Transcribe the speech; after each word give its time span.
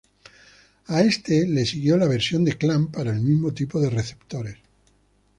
A 0.87 1.01
este 1.01 1.47
le 1.47 1.63
siguió 1.63 1.95
la 1.95 2.07
versión 2.07 2.43
de 2.43 2.57
Clan 2.57 2.87
para 2.87 3.11
el 3.11 3.21
mismo 3.21 3.53
tipo 3.53 3.79
de 3.79 3.91
receptores. 3.91 4.57